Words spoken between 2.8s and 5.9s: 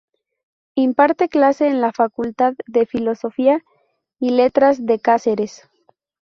Filosofía y Letras de Cáceres.